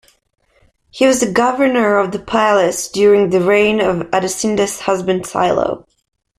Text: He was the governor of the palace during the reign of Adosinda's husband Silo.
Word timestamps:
He 0.89 1.05
was 1.05 1.19
the 1.19 1.31
governor 1.31 1.99
of 1.99 2.11
the 2.11 2.17
palace 2.17 2.87
during 2.89 3.29
the 3.29 3.39
reign 3.39 3.79
of 3.79 4.09
Adosinda's 4.09 4.79
husband 4.79 5.27
Silo. 5.27 5.85